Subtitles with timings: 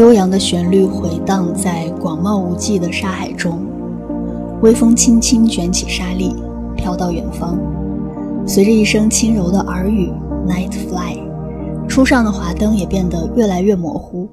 [0.00, 3.66] 悠扬的旋律回荡在广袤无际的沙海中，
[4.62, 6.34] 微风轻轻卷起沙粒，
[6.74, 7.58] 飘到远方。
[8.46, 10.10] 随着一声轻柔的耳语
[10.48, 11.18] ，Night Fly，
[11.86, 14.26] 初上的华灯也变得越来越模糊。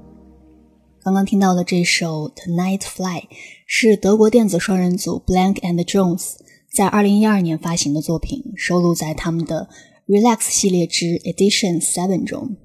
[1.02, 3.20] 刚刚听到的这首《Tonight Fly》
[3.66, 6.36] 是德国电子双人组 Blank and Jones
[6.72, 9.68] 在2012年发行的作品，收录在他们的
[10.10, 12.56] 《Relax》系列之 Edition Seven 中。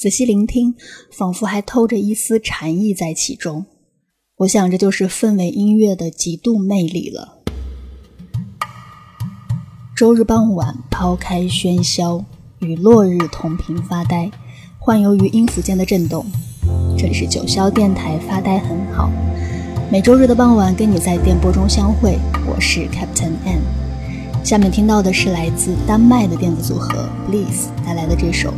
[0.00, 0.76] 仔细聆听，
[1.10, 3.66] 仿佛还透着一丝禅意在其中。
[4.38, 7.36] 我想，这就是氛围音乐的极度魅力了。
[9.94, 12.24] 周日傍晚，抛开喧嚣，
[12.60, 14.30] 与落日同频发呆，
[14.78, 16.24] 幻游于音符间的震动。
[16.96, 19.10] 这里是九霄电台，发呆很好。
[19.92, 22.18] 每周日的傍晚，跟你在电波中相会。
[22.48, 23.60] 我是 Captain N。
[24.42, 28.54] 下面听到的是来自丹麦的电子组合 Bliss 带来的这首。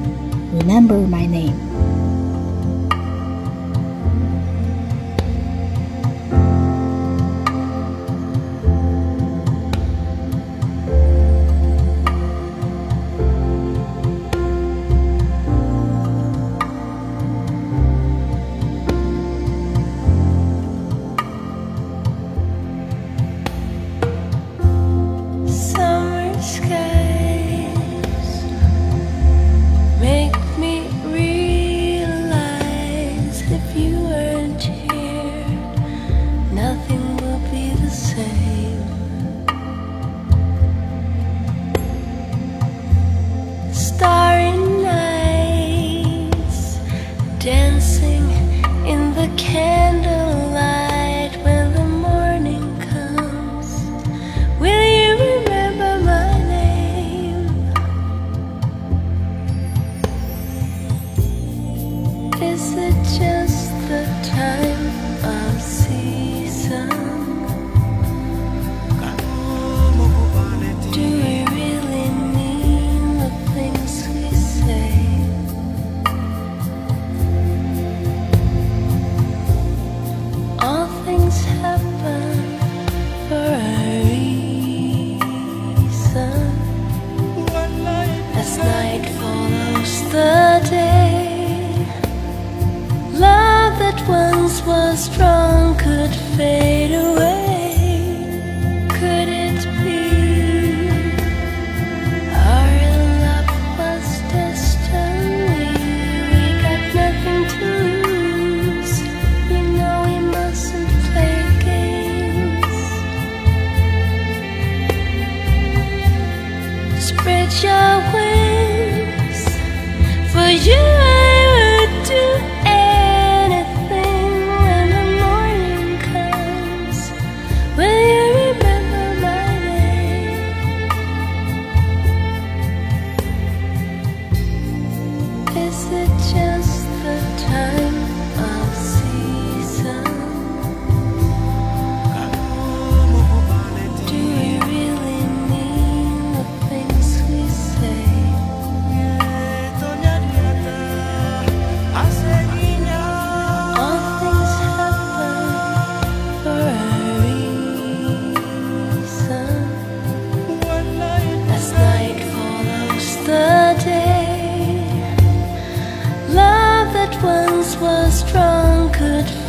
[0.52, 1.71] Remember my name.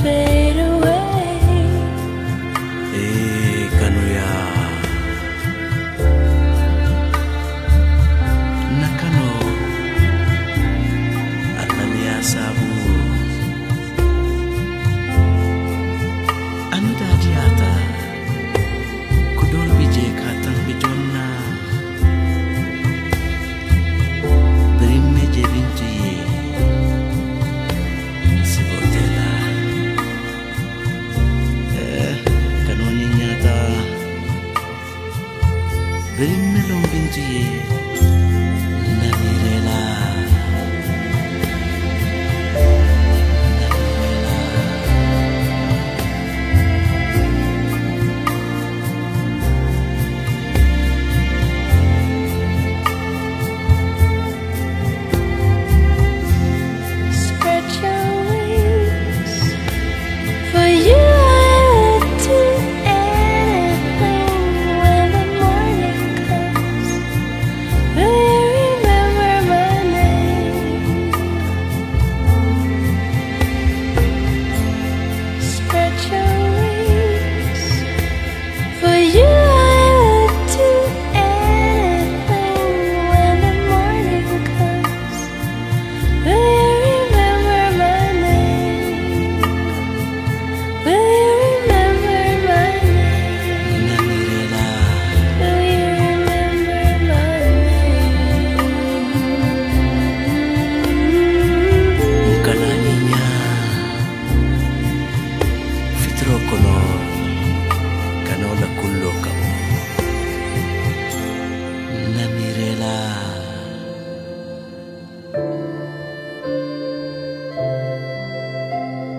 [0.03, 0.32] face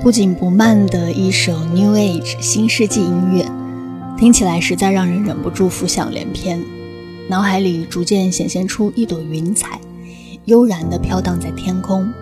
[0.05, 3.51] 不紧不慢的一首 New Age 新世纪音乐，
[4.19, 6.63] 听起来实在让人忍不住浮想联翩，
[7.27, 9.81] 脑海里逐渐显现出一朵云彩，
[10.45, 12.13] 悠然地飘荡在天空，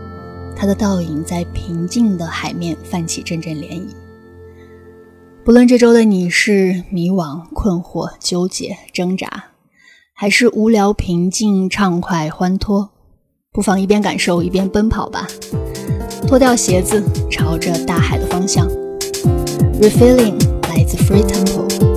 [0.54, 3.88] 它的倒影在平静的海面泛起阵阵涟漪。
[5.44, 9.46] 不论这周的你是迷惘、困惑、纠结、挣扎，
[10.14, 12.90] 还是无聊、平静、畅快、欢脱，
[13.52, 15.26] 不妨一边感受一边奔跑吧。
[16.32, 18.66] 脱掉鞋子，朝着大海的方向。
[19.82, 21.91] Refilling 来自 Free Temple。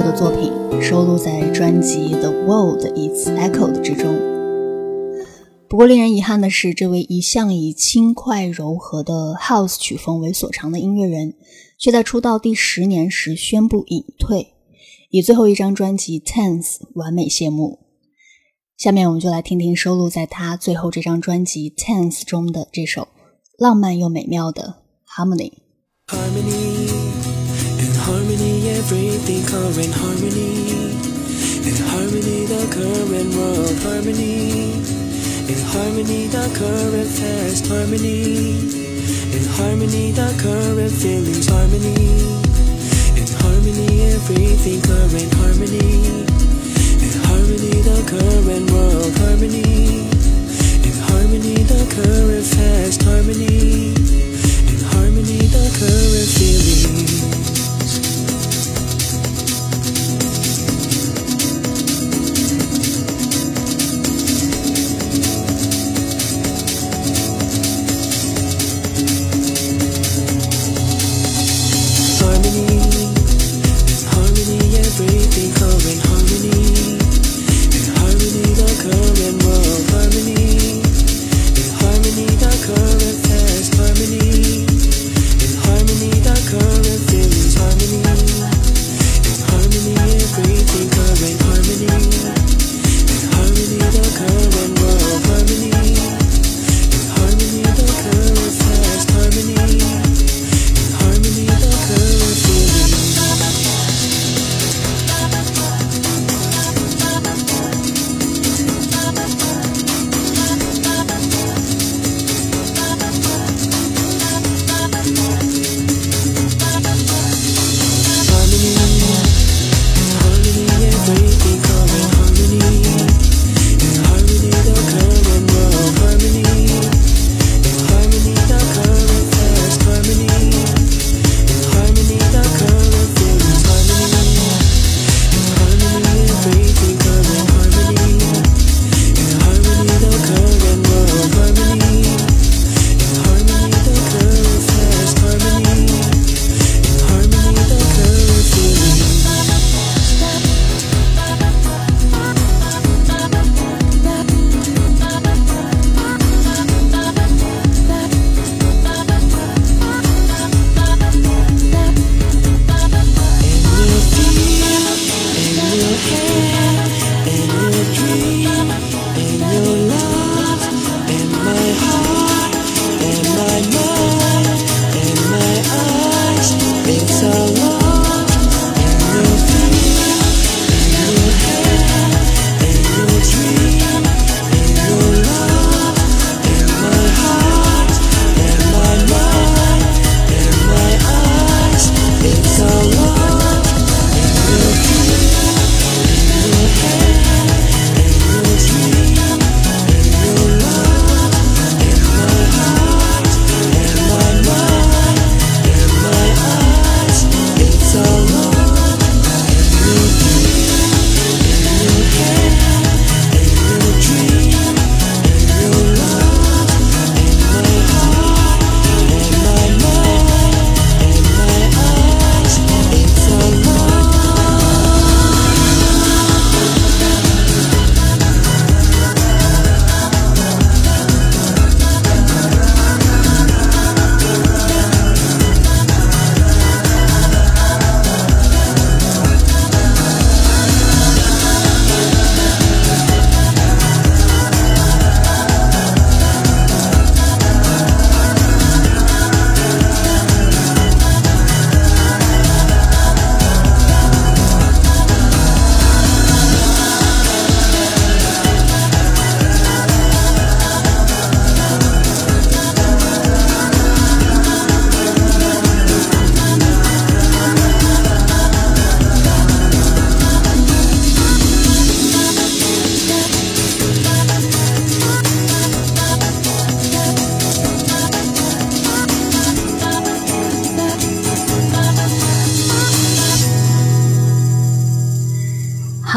[0.00, 0.50] 的作品，
[0.82, 4.14] 收录在专辑《The World Is Echoed》之中。
[5.68, 11.34] 不过，令人遗憾的是，这位一向以轻快柔和的 House 曲风为所长的音乐人，
[11.78, 14.54] 却在出道第十年时宣布隐退，
[15.10, 17.80] 以最后一张专辑《Tense》完美谢幕。
[18.78, 23.08] 下面我们就来听听收录在他最后这张专辑《Tense》中的这首
[23.58, 24.76] 浪漫又美妙的
[25.22, 25.52] 《Harmony
[28.30, 30.70] harmony, everything current harmony.
[31.66, 34.72] In harmony, the current world harmony.
[35.50, 38.54] In harmony, the current fast harmony.
[39.34, 42.06] In harmony, the current feelings harmony.
[43.18, 46.22] In harmony, everything current harmony
[47.02, 50.06] In harmony, the current world harmony.
[50.86, 53.90] In harmony, the current fast harmony.
[54.70, 57.09] In harmony, the current feeling.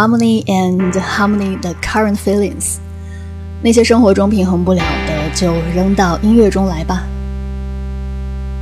[0.03, 2.75] Harmony and harmony, the current feelings。
[3.61, 7.03] 那些生活中平衡不了的，就扔到音乐中来吧。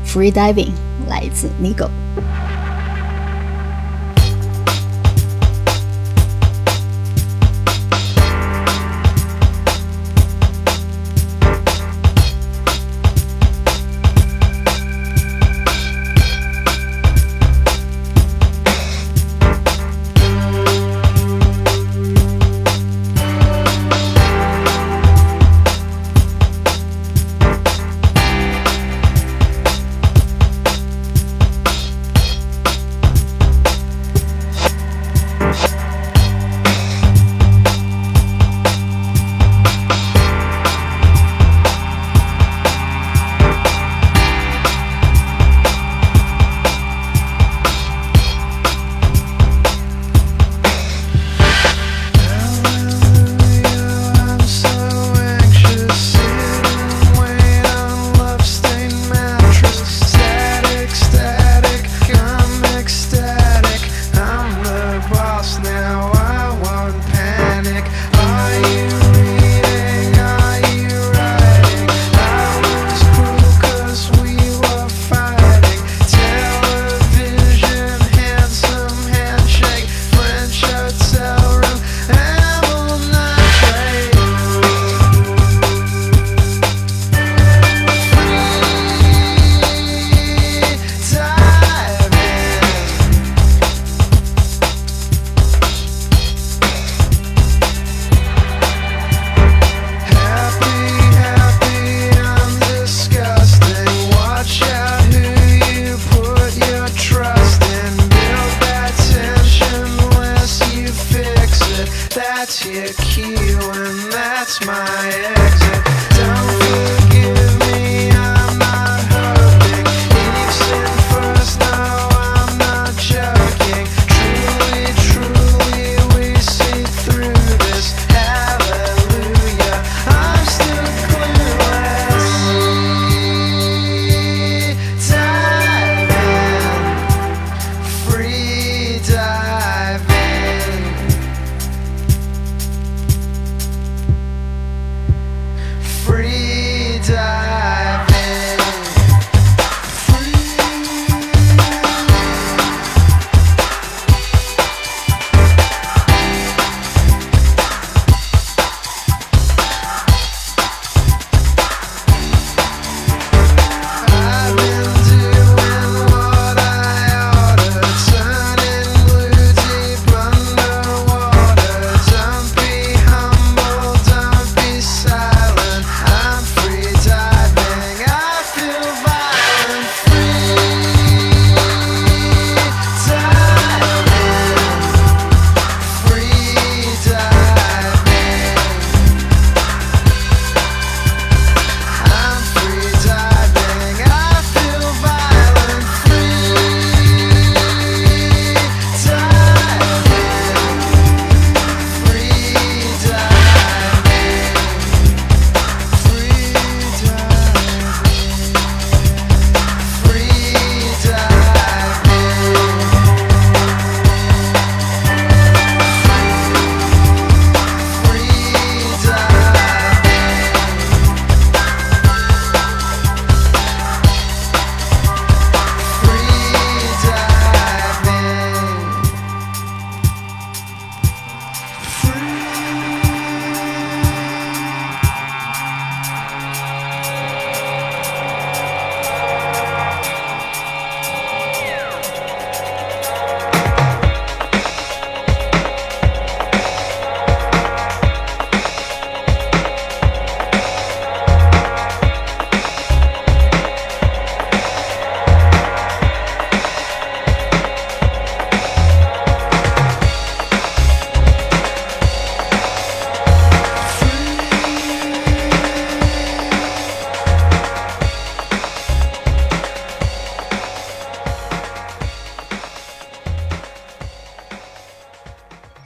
[0.06, 0.70] Free Diving
[1.10, 1.90] 来自 Nigo。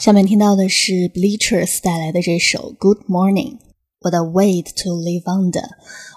[0.05, 3.57] 下面听到的是 Bleachers 带来的这首 Good Morning。
[4.01, 5.67] What a weight to live under,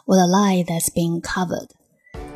[0.04, 1.68] what a lie that's been covered。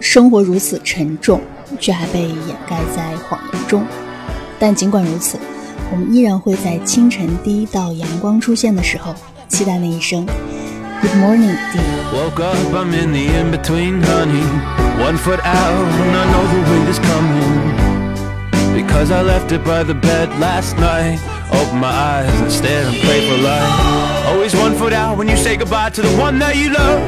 [0.00, 1.42] 生活如此沉重，
[1.78, 3.84] 却还被掩盖在谎言中。
[4.58, 5.36] 但尽管如此，
[5.90, 9.14] 我们依然会在清晨第一道阳光出现的时候，
[9.46, 10.24] 期待那一声
[11.02, 11.82] Good morning, dear。
[14.98, 17.82] One foot out, and I know the wind is coming.
[18.74, 21.18] Because I left it by the bed last night.
[21.52, 24.26] Open my eyes and stare and pray for life.
[24.26, 27.02] Always one foot out when you say goodbye to the one that you love.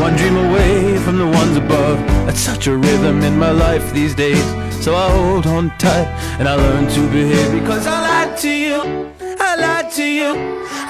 [0.00, 1.98] One dream away from the ones above.
[2.26, 4.44] That's such a rhythm in my life these days.
[4.84, 9.12] So I hold on tight and I learn to behave because I lied to you.
[9.38, 10.30] I lied to you.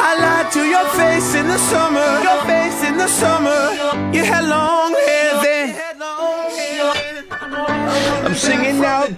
[0.09, 2.09] I lied to your face in the summer.
[2.29, 3.61] Your face in the summer.
[4.17, 5.67] You had long hair then.
[8.25, 9.15] I'm singing out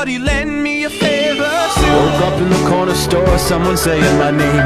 [0.00, 1.42] Somebody lend me a favor.
[1.42, 4.64] Woke up in the corner store, someone saying my name.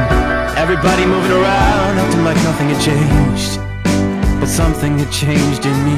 [0.56, 3.58] Everybody moving around, acting like nothing had changed.
[4.38, 5.96] But something had changed in me.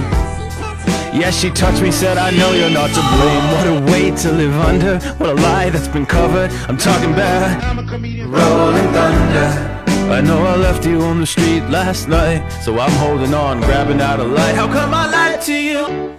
[1.20, 3.44] Yes, she touched me, said, I know you're not to blame.
[3.52, 4.98] What a weight to live under.
[5.18, 6.50] What a lie that's been covered.
[6.66, 9.76] I'm talking about rolling thunder.
[10.16, 14.00] I know I left you on the street last night, so I'm holding on, grabbing
[14.00, 14.54] out a light.
[14.54, 16.16] How come I lied to you?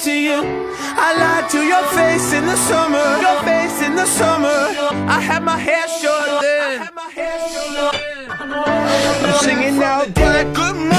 [0.00, 0.40] I lied to you.
[0.96, 3.20] I lied to your face in the summer.
[3.20, 4.48] Your face in the summer.
[5.06, 6.88] I had my hair short then.
[9.22, 10.54] I'm singing out black.
[10.54, 10.89] Good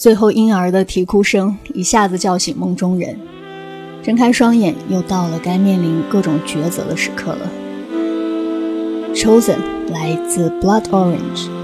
[0.00, 3.18] 最后婴儿的啼哭声一下子叫醒梦中人，
[4.02, 7.50] 睁开双眼，又到了该面临各种抉择的时刻了。
[9.12, 9.58] Chosen
[9.90, 11.59] 来自 Blood Orange。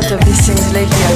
[0.00, 1.07] Lot of these things lately,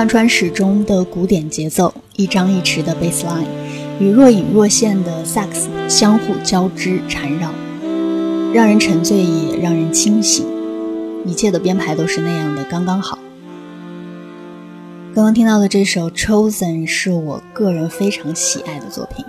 [0.00, 3.44] 贯穿始终的古典节奏，一张一弛的 bass line
[4.00, 7.52] 与若隐若现的萨克斯相互交织缠绕，
[8.54, 10.46] 让人沉醉也让人清醒。
[11.26, 13.18] 一切的编排都是那样的刚刚好。
[15.14, 19.22] 刚刚听到的这首《Chosen》是我个人非常喜爱的作品，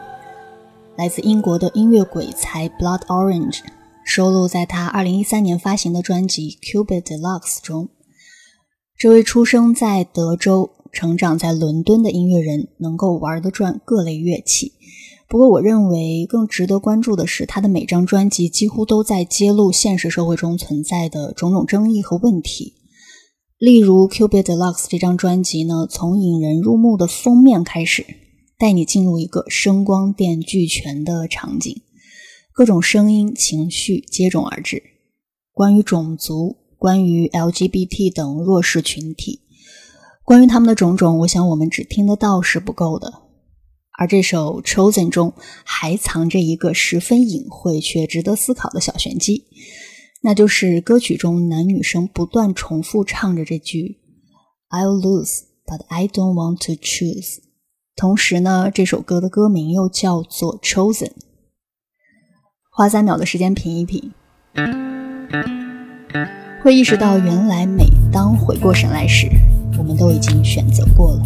[0.95, 3.59] 来自英国的音乐鬼才 Blood Orange，
[4.05, 7.89] 收录在他2013年发行的专辑《Cupid Deluxe》中。
[9.01, 14.73] 这位出生在德州、成长在伦敦的音乐人，能够玩得转各类乐器。
[15.27, 22.75] 不过，我认为更值得关注的是，他的每张专辑几乎都在揭露现实社会中存在的种种争议和问题。
[23.57, 28.05] 例如，《Cupid Deluxe》这张专辑呢，从引人入目的封面开始，
[28.59, 31.75] 带你进入一个声光电俱全的场景，
[32.53, 34.83] 各种声音、情绪接踵而至，
[35.51, 39.41] 关于种族，关于 LGBT 等弱势群体，
[40.23, 43.21] 关于他们的种种，我想我们只听得到是不够的。
[43.99, 45.31] 而这首《Chosen》中
[45.63, 49.45] 还藏着一个十分隐晦却值得思考的小玄机。
[50.23, 53.99] 那就是歌曲中男女生不断重复唱着这句
[54.71, 57.43] "I'll lose, but I don't want to choose"。
[57.95, 61.11] 同时呢，这首歌的歌名又叫做 "Chosen"。
[62.71, 64.11] 花三秒的时间品一品，
[66.63, 69.27] 会意识到原来每当回过神来时，
[69.79, 71.21] 我们都已经选择过了。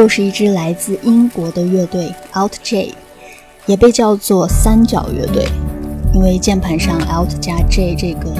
[0.00, 2.94] 又是一支来自英国的乐队 Alt J，
[3.66, 5.46] 也被叫做三角乐队，
[6.14, 8.32] 因为键盘上 Alt 加 J 这个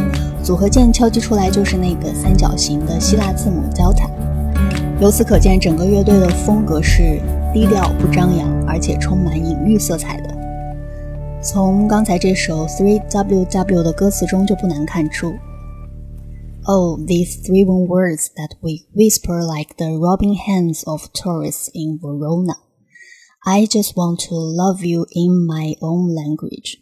[0.42, 4.08] 组合键敲击出来就是那个三角形的希腊字母 Delta。
[5.02, 7.20] 由此可见，整个乐队的风格是
[7.52, 10.34] 低调不张扬，而且充满隐喻色彩的。
[11.42, 15.34] 从刚才这首 Three W W 的歌词中就不难看出。
[16.72, 22.54] Oh, these three one words that we whisper like the rubbing hands of tourists in Verona.
[23.44, 26.78] I just want to love you in my own language.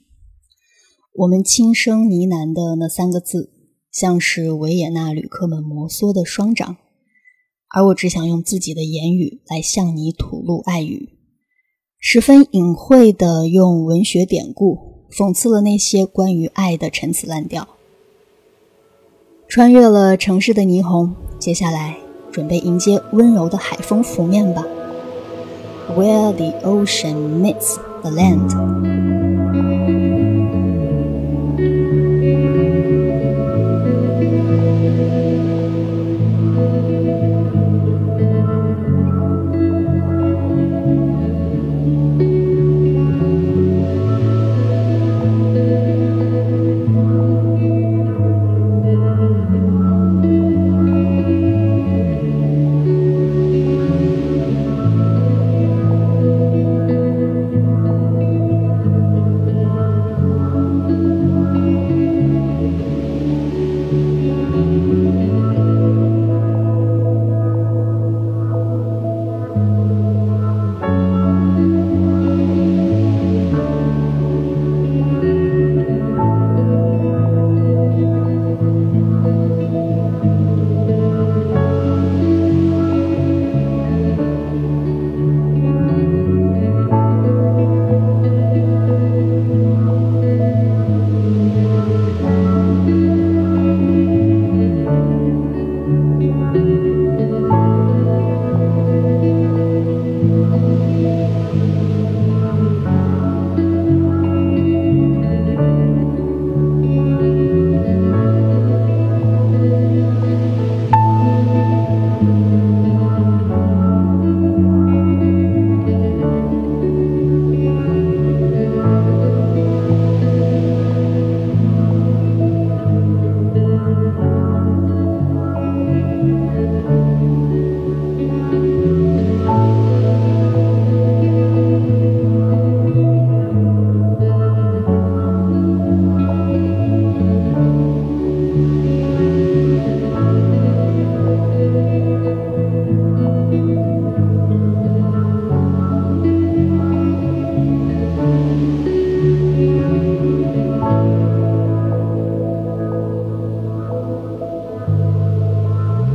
[1.15, 3.51] 我们轻声呢喃的那三个字，
[3.91, 6.77] 像是维也纳旅客们摩挲的双掌，
[7.71, 11.17] 而我只想用自己的言语来向你吐露爱语，
[11.99, 17.78] 十分隐晦的用文学典故讽刺了那些关于爱的陈词滥调。
[19.49, 21.97] 穿越了城市的霓虹，接下来
[22.31, 24.63] 准备迎接温柔的海风拂面吧。
[25.97, 29.18] Where the ocean meets the land。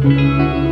[0.04, 0.63] Música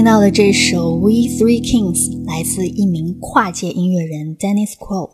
[0.00, 5.10] 听到的这首《We Three Kings》来自一名跨界音乐人 Dennis Crow。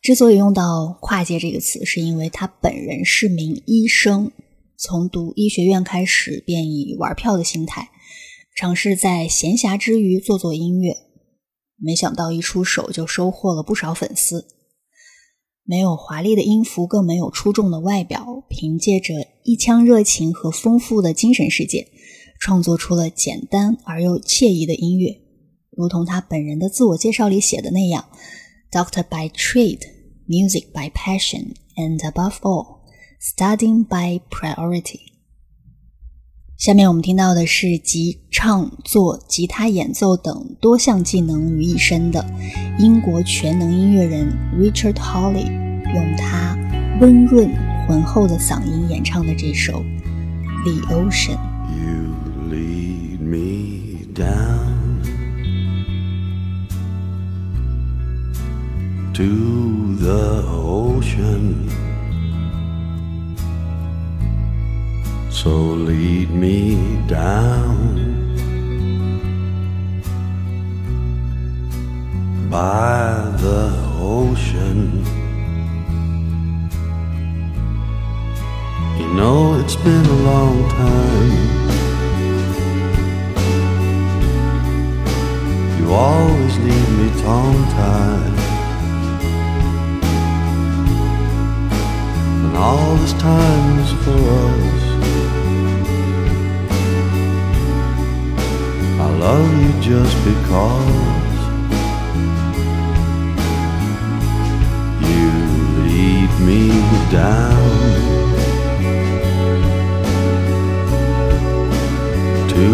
[0.00, 4.30] 之所以用到“跨界”这个词，是因为他本人是名医生，
[4.76, 7.88] 从读医学院开始便以玩票的心态，
[8.54, 10.94] 尝试在闲暇之余做做音乐。
[11.76, 14.46] 没想到一出手就收获了不少粉丝。
[15.64, 21.88] 没有华丽的音符，更没有出众的外表，凭借着一腔热情和丰富的精神世界。
[22.38, 25.20] 创作出了简单而又惬意的音乐，
[25.76, 28.04] 如同他本人的自我介绍里写的那样
[28.70, 29.82] ：“Doctor by trade,
[30.26, 32.78] music by passion, and above all,
[33.20, 35.00] studying by priority。”
[36.56, 42.24] 下面我们听到的是集唱作、吉他演奏等多项技能于一身的
[42.80, 44.28] 英国全能音乐人
[44.58, 45.46] Richard Hawley，
[45.94, 46.56] 用他
[47.00, 47.48] 温润
[47.86, 49.82] 浑厚的嗓音演唱的这首
[50.64, 51.36] 《The Ocean》。
[54.18, 55.00] Down
[59.14, 61.70] to the ocean.
[65.30, 67.86] So lead me down
[72.50, 73.70] by the
[74.00, 75.04] ocean.
[78.98, 81.67] You know, it's been a long time
[85.88, 88.38] You always leave me tongue-tied.
[92.44, 94.84] And all this time is for us.
[99.00, 101.38] I love you just because
[105.08, 105.30] You
[105.88, 106.68] lead me
[107.10, 107.70] down
[112.48, 112.66] To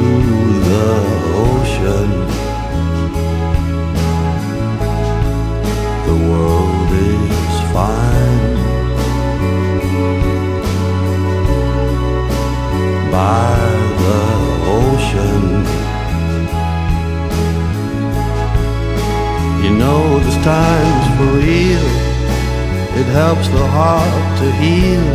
[0.69, 0.87] the
[1.47, 2.24] ocean
[13.25, 13.57] by
[14.03, 14.23] the
[14.81, 15.45] ocean.
[19.65, 21.87] You know there's times for real.
[23.01, 25.07] It helps the heart to heal.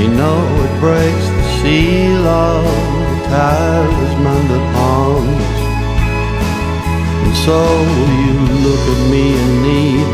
[0.00, 2.62] You know it breaks the seal of
[3.10, 5.60] the talisman that haunts
[7.24, 7.60] and so
[8.22, 8.34] you
[8.66, 10.08] look at me and need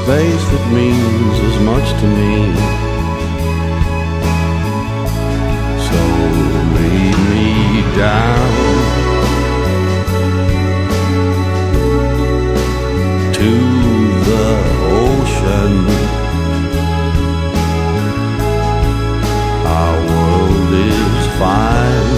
[0.00, 2.79] space that means as much to me.
[8.00, 8.50] Down
[13.34, 13.50] to
[14.28, 14.48] the
[15.04, 15.72] ocean.
[19.66, 22.10] Our world is fine.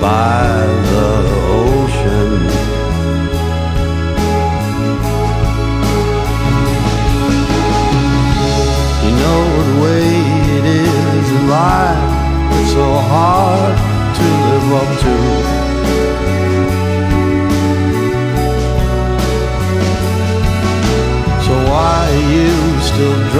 [0.00, 0.57] by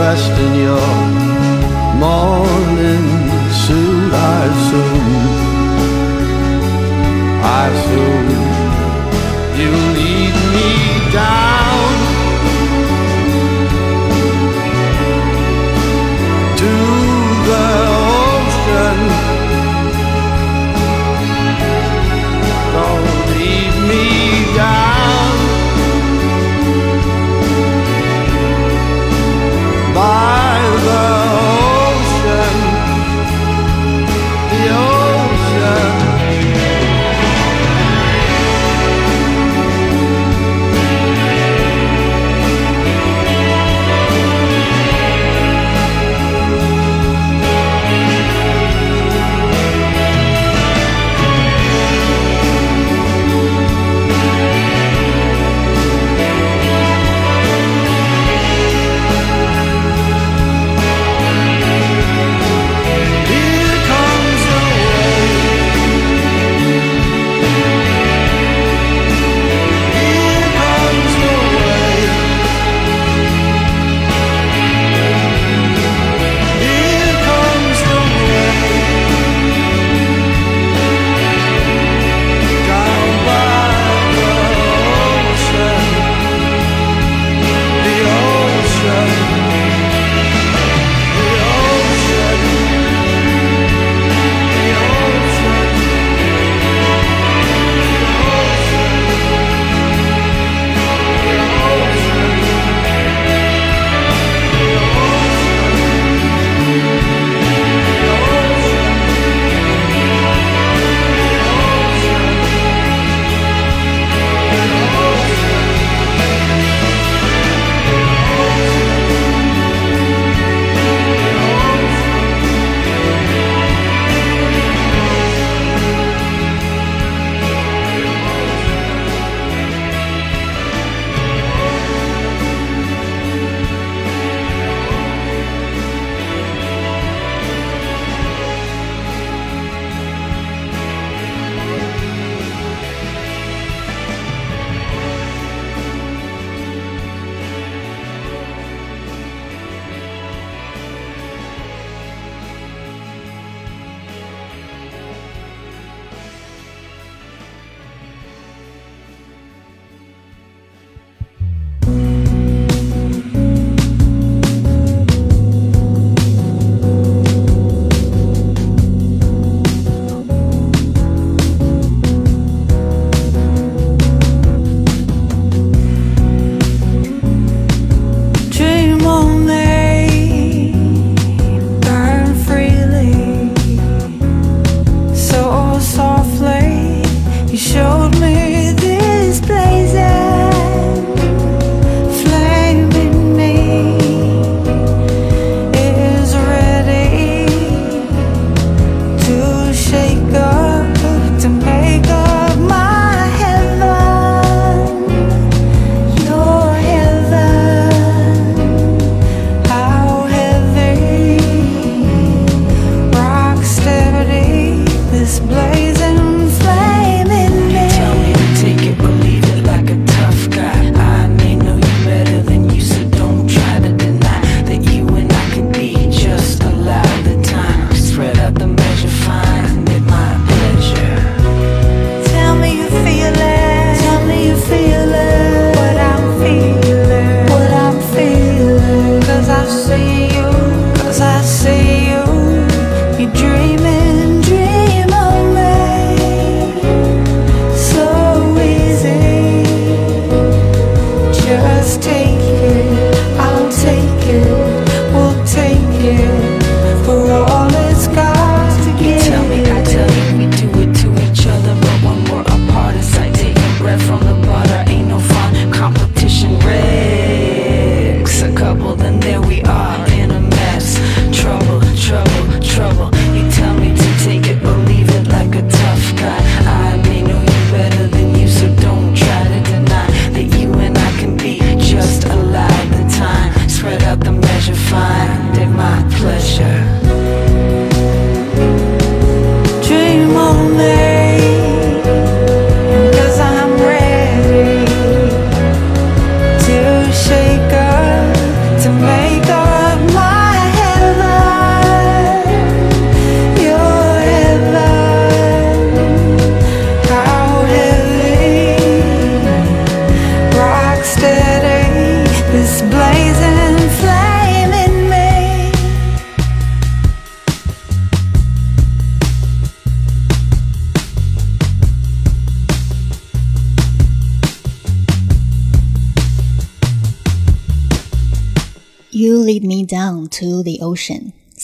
[0.09, 0.90] dressed in your
[2.04, 3.06] morning
[3.62, 5.18] suit, I assume?
[7.61, 8.30] I assume
[9.59, 11.47] you lead me down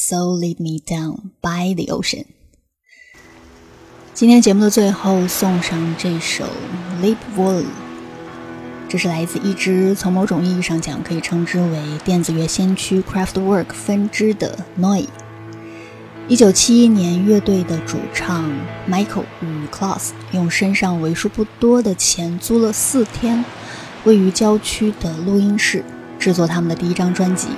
[0.06, 2.26] so lead me down by the ocean。
[4.12, 6.44] 今天节目的最后送上这首
[7.02, 7.62] 《Leap Wall》，
[8.88, 15.06] 这是来自一支从某种意义上讲可以称之为电子乐先驱 Craftwork 分支的 Noi。
[16.28, 18.50] 一九七一年，乐队的主唱
[18.88, 23.44] Michael 与 Klaus 用身上为数不多的钱租了四天
[24.04, 25.82] 位于郊区的录音室。
[26.16, 27.48] 制作他们的第一张专辑，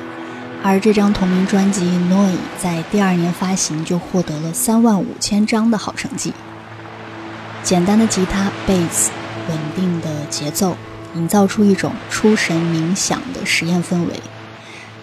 [0.69, 6.33] 而这张同名专辑《Noi》在第二年发行就获得了三万五千张的好成绩。
[7.63, 9.13] 简单的吉他、贝斯、
[9.49, 10.77] 稳定的节奏，
[11.15, 14.21] 营造出一种出神冥想的实验氛围，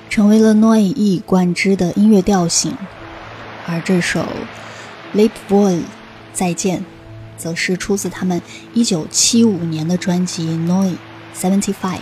[0.09, 2.77] 成为了《Noi》一以贯之的音乐调性。
[3.65, 4.27] 而这首
[5.17, 5.75] 《Leap Boy》
[6.33, 6.83] 再见，
[7.37, 8.41] 则是出自他们
[8.73, 10.95] 一九七五年的专辑《Noi
[11.33, 11.99] Seventy Five》。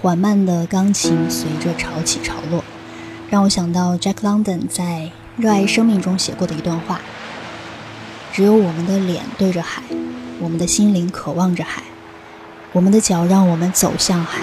[0.00, 2.62] 缓慢的钢琴随着潮起潮落，
[3.28, 5.10] 让我想到 Jack London 在
[5.42, 7.00] 《热爱生命》中写过的一段话
[8.32, 9.82] ：“只有我们的脸对着海，
[10.38, 11.82] 我们的心灵渴望着海，
[12.72, 14.42] 我们的脚让我们走向海，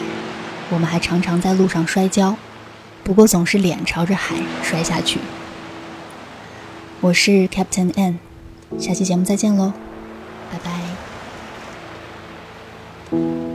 [0.70, 2.36] 我们还常常在路上摔跤，
[3.04, 5.20] 不过总是脸朝着海摔下去。”
[7.00, 8.20] 我是 Captain N，
[8.78, 9.72] 下期节目再见喽，
[10.52, 10.60] 拜
[13.12, 13.55] 拜。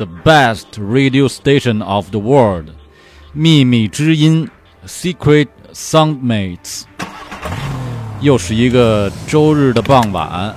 [0.00, 2.70] ，the best radio station of the world，
[3.34, 4.48] 秘密之音
[4.86, 6.84] ，secret soundmates。
[8.20, 10.54] 又是一个周日的傍晚啊，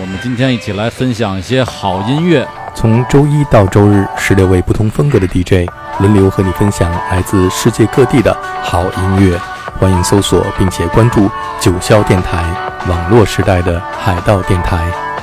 [0.00, 2.46] 我们今天一起来分享一些好音乐。
[2.74, 5.70] 从周一到周日，十六位不同风格的 DJ
[6.00, 9.38] 轮流和你分享来自世界各地的好音乐。
[9.78, 11.30] 欢迎搜索并且关注
[11.60, 12.44] 九霄电台，
[12.88, 15.13] 网络时代的海盗电台。